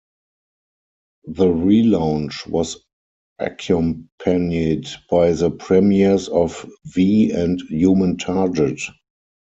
[1.27, 2.77] The relaunch was
[3.37, 8.81] accompanied by the premieres of "V" and "Human Target".